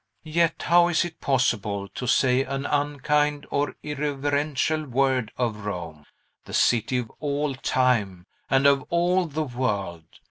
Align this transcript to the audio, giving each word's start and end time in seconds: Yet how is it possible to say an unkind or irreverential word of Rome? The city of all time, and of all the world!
Yet 0.33 0.63
how 0.63 0.87
is 0.87 1.05
it 1.05 1.21
possible 1.21 1.87
to 1.89 2.07
say 2.07 2.41
an 2.41 2.65
unkind 2.65 3.45
or 3.51 3.75
irreverential 3.83 4.85
word 4.89 5.31
of 5.37 5.63
Rome? 5.63 6.07
The 6.45 6.55
city 6.55 6.97
of 6.97 7.11
all 7.19 7.53
time, 7.53 8.25
and 8.49 8.65
of 8.65 8.81
all 8.89 9.25
the 9.27 9.43
world! 9.43 10.05